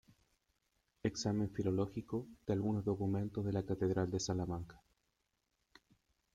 Examen 1.03 1.51
filológico 1.51 2.25
de 2.47 2.53
algunos 2.53 2.83
documentos 2.83 3.45
de 3.45 3.53
la 3.53 3.61
Catedral 3.67 4.09
de 4.09 4.19
Salamanca". 4.19 4.81